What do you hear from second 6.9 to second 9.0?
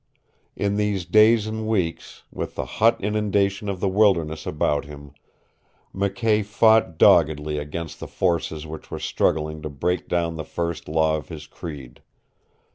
doggedly against the forces which were